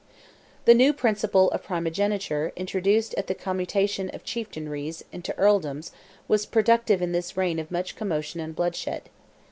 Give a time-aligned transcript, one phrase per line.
[0.65, 5.91] The new principle of primogeniture introduced at the commutation of chieftainries into earldoms
[6.27, 9.11] was productive in this reign of much commotion and bloodshed.